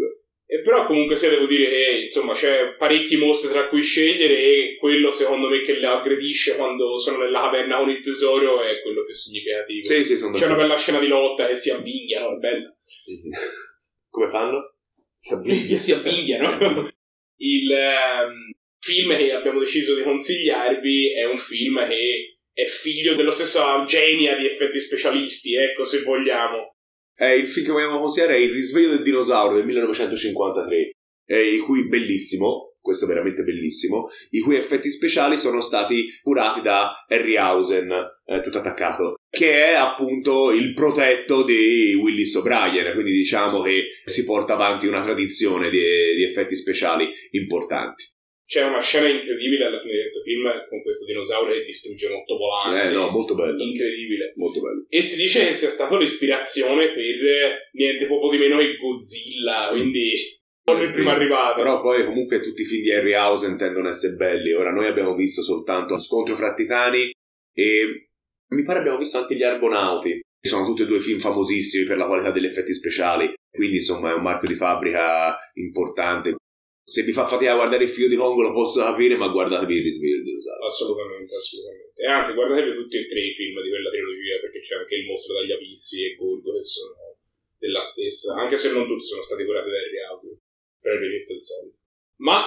E 0.52 0.62
però 0.64 0.88
comunque 0.88 1.16
sia 1.16 1.30
devo 1.30 1.46
dire 1.46 1.70
che 1.70 2.00
insomma 2.06 2.34
c'è 2.34 2.74
parecchi 2.76 3.18
mostri 3.18 3.50
tra 3.50 3.68
cui 3.68 3.84
scegliere 3.84 4.34
e 4.34 4.78
quello 4.80 5.12
secondo 5.12 5.48
me 5.48 5.62
che 5.62 5.78
le 5.78 5.86
aggredisce 5.86 6.56
quando 6.56 6.98
sono 6.98 7.20
nella 7.20 7.42
caverna 7.42 7.78
con 7.78 7.92
il 7.92 8.02
tesoro 8.02 8.64
è 8.64 8.82
quello 8.82 9.06
più 9.06 9.14
significativo. 9.14 9.86
Sì, 9.86 10.04
sì, 10.04 10.18
sono 10.18 10.36
C'è 10.36 10.48
una 10.48 10.56
bella 10.56 10.76
scena 10.76 10.98
di 10.98 11.06
lotta 11.06 11.46
che 11.46 11.54
si 11.54 11.70
avvinghiano, 11.70 12.36
è 12.36 12.40
bella. 12.40 12.76
Come 14.10 14.30
fanno? 14.32 14.74
Si 15.12 15.34
avvinghiano. 15.36 15.78
si 15.78 15.92
avvinghiano. 15.92 16.92
il 17.36 17.70
um, 17.70 18.52
film 18.80 19.16
che 19.16 19.32
abbiamo 19.32 19.60
deciso 19.60 19.94
di 19.94 20.02
consigliarvi 20.02 21.14
è 21.14 21.26
un 21.26 21.38
film 21.38 21.88
che 21.88 22.40
è 22.52 22.66
figlio 22.66 23.14
dello 23.14 23.30
stesso 23.30 23.86
genia 23.86 24.36
di 24.36 24.48
effetti 24.48 24.80
specialisti, 24.80 25.54
ecco 25.54 25.84
se 25.84 26.02
vogliamo 26.02 26.79
È 27.20 27.26
il 27.26 27.50
film 27.50 27.66
che 27.66 27.72
vogliamo 27.74 28.00
considerare 28.00 28.38
è 28.38 28.42
Il 28.44 28.54
risveglio 28.54 28.92
del 28.92 29.04
dinosauro 29.04 29.56
del 29.56 29.66
1953, 29.66 30.92
eh, 31.26 31.58
cui 31.58 31.86
bellissimo, 31.90 32.78
questo 32.80 33.04
è 33.04 33.08
veramente 33.10 33.44
bellissimo, 33.44 34.08
i 34.30 34.40
cui 34.40 34.56
effetti 34.56 34.90
speciali 34.90 35.38
sono 35.38 35.60
stati 35.60 36.18
curati 36.22 36.62
da 36.62 37.04
Harryhausen, 37.10 37.92
eh, 38.24 38.42
tutto 38.42 38.60
attaccato, 38.60 39.16
che 39.30 39.66
è 39.66 39.74
appunto 39.74 40.52
il 40.52 40.72
protetto 40.74 41.44
di 41.44 41.94
Willis 41.94 42.36
O'Brien, 42.36 42.94
quindi 42.94 43.12
diciamo 43.12 43.64
che 43.64 43.88
si 44.06 44.24
porta 44.24 44.54
avanti 44.54 44.88
una 44.88 45.04
tradizione 45.04 45.70
di, 45.70 45.78
di 45.78 46.24
effetti 46.24 46.56
speciali 46.56 47.12
importanti. 47.32 48.06
C'è 48.50 48.64
una 48.64 48.82
scena 48.82 49.08
incredibile 49.08 49.66
alla 49.66 49.80
fine 49.80 49.94
di 49.94 50.00
questo 50.00 50.22
film 50.22 50.50
con 50.70 50.82
questo 50.82 51.06
dinosauro 51.06 51.52
che 51.52 51.64
distrugge 51.66 52.08
un 52.08 52.16
ottovolante. 52.16 52.88
Eh 52.88 52.92
no, 52.92 53.12
molto 53.12 53.36
bello. 53.36 53.62
Incredibile. 53.62 54.34
Molto 54.38 54.60
bello. 54.60 54.86
E 54.90 55.02
si 55.04 55.22
dice 55.22 55.46
che 55.46 55.54
sia 55.54 55.70
stata 55.70 55.96
l'ispirazione 55.96 56.88
per 56.88 57.70
niente 57.74 58.08
poco 58.08 58.32
di 58.32 58.40
meno 58.40 58.58
che 58.58 58.76
Godzilla, 58.78 59.68
quindi 59.70 60.14
non 60.66 60.82
il 60.82 60.92
primo 60.92 61.12
arrivato. 61.12 61.62
Però 61.62 61.80
poi 61.80 62.04
comunque 62.04 62.40
tutti 62.40 62.64
i 62.64 62.66
film 62.66 62.82
di 62.82 62.92
Harryhausen 62.92 63.56
tendono 63.56 63.86
a 63.86 63.92
essere 63.92 64.16
belli. 64.16 64.52
Ora 64.52 64.72
noi 64.72 64.88
abbiamo 64.88 65.14
visto 65.14 65.44
soltanto 65.44 65.94
lo 65.94 66.00
scontro 66.00 66.36
fra 66.36 66.56
titani 66.56 67.12
e 67.54 68.10
mi 68.48 68.64
pare 68.64 68.80
abbiamo 68.80 68.98
visto 68.98 69.20
anche 69.20 69.36
gli 69.36 69.44
Argonauti. 69.44 70.22
Sono 70.42 70.66
tutti 70.66 70.82
e 70.82 70.86
due 70.88 71.02
film 71.02 71.20
famosissimi 71.20 71.86
per 71.86 71.98
la 71.98 72.08
qualità 72.08 72.32
degli 72.32 72.48
effetti 72.48 72.74
speciali, 72.74 73.32
quindi 73.52 73.76
insomma 73.76 74.10
è 74.10 74.16
un 74.16 74.24
marchio 74.24 74.48
di 74.48 74.56
fabbrica 74.56 75.38
importante. 75.54 76.38
Se 76.90 77.04
vi 77.04 77.14
fa 77.14 77.30
fatica 77.30 77.54
a 77.54 77.56
guardare 77.56 77.84
il 77.84 77.94
figlio 77.94 78.10
di 78.10 78.16
Congo 78.16 78.42
lo 78.42 78.52
posso 78.52 78.82
capire, 78.82 79.16
ma 79.16 79.28
guardatevi 79.30 79.76
il 79.76 79.84
risveglio 79.84 80.24
dinosauro. 80.24 80.66
Assolutamente, 80.66 81.36
assolutamente. 81.36 81.94
E 81.94 82.06
anzi, 82.10 82.34
guardatevi 82.34 82.74
tutti 82.74 82.98
e 82.98 83.08
tre 83.08 83.20
i 83.30 83.32
film 83.32 83.62
di 83.62 83.70
quella 83.70 83.92
trilogia, 83.94 84.42
perché 84.42 84.60
c'è 84.60 84.76
anche 84.76 84.96
Il 84.96 85.06
mostro 85.06 85.38
dagli 85.38 85.52
abissi 85.52 86.04
e 86.04 86.16
Gorgo 86.16 86.52
che 86.56 86.64
sono 86.64 86.96
della 87.60 87.82
stessa, 87.82 88.42
anche 88.42 88.58
se 88.58 88.74
non 88.74 88.88
tutti 88.88 89.06
sono 89.06 89.22
stati 89.22 89.46
curati 89.46 89.70
da 89.70 89.78
Harryhausen, 89.78 90.40
per 90.82 90.94
il 90.94 91.00
regista 91.00 91.34
il 91.34 91.42
solito. 91.42 91.78
Ma 92.26 92.42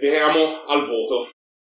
veniamo 0.00 0.64
al 0.64 0.86
voto. 0.88 1.28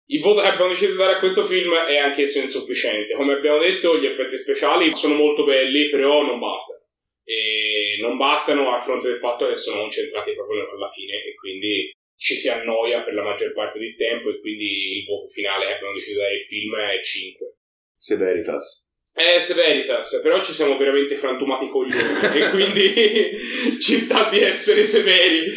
Il 0.08 0.20
voto 0.20 0.42
che 0.42 0.48
abbiamo 0.48 0.72
deciso 0.72 0.90
di 0.92 0.98
dare 0.98 1.14
a 1.14 1.18
questo 1.18 1.44
film 1.44 1.72
è 1.72 1.96
anch'esso 1.96 2.40
insufficiente. 2.40 3.14
Come 3.14 3.32
abbiamo 3.32 3.58
detto, 3.58 3.98
gli 3.98 4.04
effetti 4.04 4.36
speciali 4.36 4.94
sono 4.94 5.14
molto 5.14 5.44
belli, 5.44 5.88
però 5.88 6.26
non 6.26 6.38
bastano. 6.38 6.84
E 7.24 7.75
non 8.00 8.16
bastano 8.16 8.72
a 8.72 8.78
fronte 8.78 9.08
del 9.08 9.18
fatto 9.18 9.46
che 9.48 9.56
sono 9.56 9.82
concentrati 9.82 10.34
proprio 10.34 10.70
alla 10.70 10.90
fine 10.92 11.14
e 11.24 11.34
quindi 11.34 11.90
ci 12.16 12.34
si 12.34 12.48
annoia 12.48 13.02
per 13.02 13.14
la 13.14 13.22
maggior 13.22 13.52
parte 13.52 13.78
del 13.78 13.94
tempo 13.94 14.30
e 14.30 14.40
quindi 14.40 14.98
il 14.98 15.04
voto 15.04 15.28
finale 15.28 15.66
che 15.66 15.74
abbiamo 15.74 15.94
deciso 15.94 16.20
dare 16.20 16.34
al 16.34 16.46
film 16.48 16.74
è 16.74 17.02
5. 17.02 17.54
Severitas. 17.96 18.88
È 19.12 19.38
Severitas, 19.38 20.20
però 20.22 20.42
ci 20.42 20.52
siamo 20.52 20.76
veramente 20.76 21.14
frantumati 21.14 21.68
coglioni 21.68 22.36
e 22.36 22.50
quindi 22.50 23.80
ci 23.80 23.96
sta 23.96 24.28
di 24.28 24.40
essere 24.40 24.84
severi. 24.84 25.56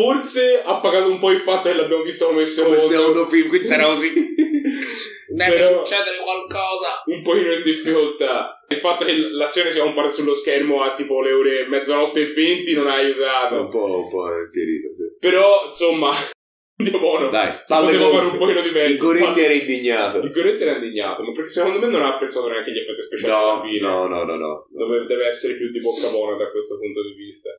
Forse 0.00 0.62
ha 0.64 0.78
pagato 0.78 1.10
un 1.10 1.18
po' 1.18 1.32
il 1.32 1.40
fatto 1.40 1.68
che 1.68 1.74
l'abbiamo 1.74 2.04
visto 2.04 2.26
come 2.26 2.46
secondo, 2.46 3.26
film, 3.26 3.48
quindi 3.48 3.66
sarà 3.66 3.86
così. 3.86 4.12
Deve 5.28 5.62
succedere 5.62 6.18
qualcosa. 6.22 7.02
un 7.06 7.22
pochino 7.22 7.52
in 7.52 7.62
difficoltà. 7.64 8.62
Il 8.68 8.78
fatto 8.78 9.04
che 9.04 9.12
l'azione 9.16 9.72
sia 9.72 9.82
comparsa 9.82 10.22
sullo 10.22 10.36
schermo 10.36 10.82
a 10.82 10.94
tipo 10.94 11.20
le 11.20 11.32
ore 11.32 11.66
mezzanotte 11.68 12.20
e 12.20 12.32
venti 12.32 12.74
non 12.74 12.86
ha 12.86 12.94
aiutato. 12.94 13.60
Un 13.62 13.70
po', 13.70 14.04
un 14.04 14.08
po' 14.08 14.28
è 14.32 14.38
infierito, 14.44 14.88
sì. 14.96 15.16
Però, 15.18 15.64
insomma, 15.66 16.12
Dio 16.78 16.98
buono. 17.00 17.28
Dai, 17.30 17.58
si 17.64 17.74
poteva 17.74 18.08
fare 18.10 18.26
un 18.26 18.38
pochino 18.38 18.62
di 18.62 18.70
meglio. 18.70 18.92
Il 18.92 18.98
Goretti 18.98 19.40
era 19.40 19.52
indignato. 19.52 20.18
Il 20.18 20.30
Goretti 20.30 20.62
era 20.62 20.76
indignato, 20.76 21.22
ma 21.24 21.32
perché 21.32 21.50
secondo 21.50 21.80
me 21.80 21.88
non 21.88 22.02
ha 22.02 22.14
apprezzato 22.14 22.48
neanche 22.48 22.70
gli 22.70 22.78
effetti 22.78 23.02
speciali 23.02 23.32
alla 23.32 23.54
No, 23.54 23.62
fine. 23.62 23.80
no, 23.80 24.06
no, 24.06 24.22
no, 24.22 24.36
no. 24.36 24.66
Dove 24.70 25.04
deve 25.06 25.26
essere 25.26 25.56
più 25.56 25.70
di 25.72 25.80
bocca 25.80 26.08
buona 26.08 26.36
da 26.36 26.48
questo 26.52 26.78
punto 26.78 27.02
di 27.02 27.14
vista. 27.14 27.50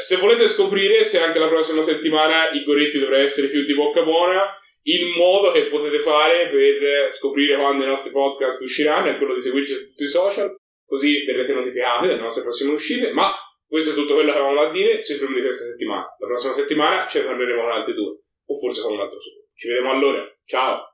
Se 0.00 0.16
volete 0.16 0.48
scoprire 0.48 1.04
se 1.04 1.20
anche 1.20 1.38
la 1.38 1.48
prossima 1.48 1.82
settimana 1.82 2.48
i 2.52 2.64
Goretti 2.64 2.98
dovrà 2.98 3.18
essere 3.18 3.48
più 3.48 3.66
di 3.66 3.74
bocca 3.74 4.02
buona, 4.02 4.42
il 4.84 5.14
modo 5.14 5.50
che 5.50 5.66
potete 5.66 5.98
fare 5.98 6.48
per 6.48 7.12
scoprire 7.12 7.56
quando 7.56 7.84
i 7.84 7.86
nostri 7.86 8.10
podcast 8.10 8.62
usciranno 8.62 9.10
è 9.10 9.18
quello 9.18 9.34
di 9.34 9.42
seguirci 9.42 9.74
su 9.74 9.88
tutti 9.88 10.04
i 10.04 10.08
social, 10.08 10.56
così 10.86 11.22
verrete 11.26 11.52
notificati 11.52 12.06
delle 12.06 12.18
nostre 12.18 12.42
prossime 12.42 12.72
uscite, 12.72 13.12
ma 13.12 13.30
questo 13.68 13.90
è 13.90 13.94
tutto 13.94 14.14
quello 14.14 14.32
che 14.32 14.38
avevamo 14.38 14.62
da 14.62 14.70
dire 14.70 15.02
sui 15.02 15.16
film 15.16 15.34
di 15.34 15.42
questa 15.42 15.64
settimana. 15.64 16.06
La 16.18 16.26
prossima 16.26 16.54
settimana 16.54 17.06
ce 17.06 17.20
ne 17.20 17.26
parleremo 17.26 17.60
con 17.60 17.70
altri 17.70 17.92
due, 17.92 18.20
o 18.46 18.58
forse 18.58 18.80
con 18.80 18.94
un 18.94 19.00
altro 19.00 19.20
solo. 19.20 19.48
Ci 19.54 19.68
vediamo 19.68 19.90
allora, 19.90 20.24
ciao! 20.46 20.89